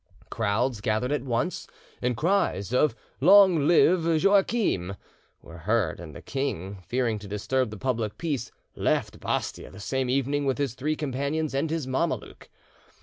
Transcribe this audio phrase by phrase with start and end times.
[0.31, 1.67] Crowds gathered at once,
[2.01, 4.95] and cries of "Long live Joachim!"
[5.43, 10.09] were heard, and the king, fearing to disturb the public peace, left Bastia the same
[10.09, 12.49] evening with his three companions and his Mameluke.